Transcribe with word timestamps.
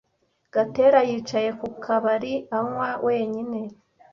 Gatera 0.53 0.99
yicaye 1.09 1.49
ku 1.59 1.67
kabari 1.83 2.33
anywa 2.57 2.89
wenyine. 3.05 3.59